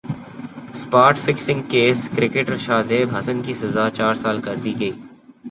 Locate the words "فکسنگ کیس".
1.17-2.09